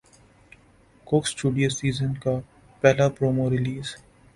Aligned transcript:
کوک 1.07 1.23
Studio 1.27 1.69
season 1.77 2.11
کا 2.23 2.33
پہلا 2.83 3.07
promo 3.15 3.45
release 3.51 3.87